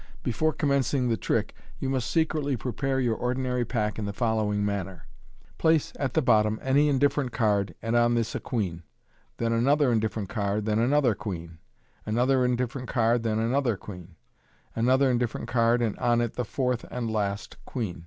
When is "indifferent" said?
6.89-7.31, 9.91-10.27, 12.43-12.87, 15.11-15.47